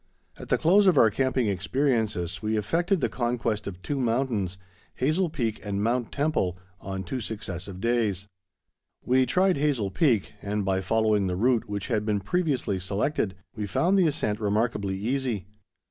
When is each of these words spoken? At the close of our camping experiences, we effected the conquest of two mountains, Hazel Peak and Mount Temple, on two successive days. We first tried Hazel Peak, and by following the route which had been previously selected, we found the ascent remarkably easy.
At 0.39 0.49
the 0.49 0.57
close 0.57 0.87
of 0.87 0.97
our 0.97 1.11
camping 1.11 1.45
experiences, 1.45 2.41
we 2.41 2.57
effected 2.57 3.01
the 3.01 3.07
conquest 3.07 3.67
of 3.67 3.79
two 3.83 3.99
mountains, 3.99 4.57
Hazel 4.95 5.29
Peak 5.29 5.63
and 5.63 5.83
Mount 5.83 6.11
Temple, 6.11 6.57
on 6.79 7.03
two 7.03 7.21
successive 7.21 7.79
days. 7.79 8.25
We 9.05 9.19
first 9.21 9.29
tried 9.29 9.57
Hazel 9.57 9.91
Peak, 9.91 10.33
and 10.41 10.65
by 10.65 10.81
following 10.81 11.27
the 11.27 11.35
route 11.35 11.69
which 11.69 11.89
had 11.89 12.03
been 12.03 12.19
previously 12.19 12.79
selected, 12.79 13.35
we 13.55 13.67
found 13.67 13.95
the 13.95 14.07
ascent 14.07 14.39
remarkably 14.39 14.97
easy. 14.97 15.45